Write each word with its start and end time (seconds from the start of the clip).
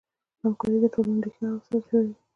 همکاري 0.41 0.77
د 0.81 0.85
ټولنې 0.93 1.19
ریښه 1.25 1.45
او 1.51 1.57
اساس 1.61 1.83
جوړوي. 1.89 2.13